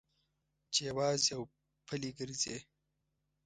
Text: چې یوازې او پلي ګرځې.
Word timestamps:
چې 0.73 0.79
یوازې 0.89 1.31
او 1.37 1.41
پلي 1.87 2.11
ګرځې. 2.19 2.57